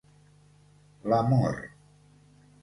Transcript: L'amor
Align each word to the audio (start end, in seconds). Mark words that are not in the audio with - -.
L'amor 1.11 1.69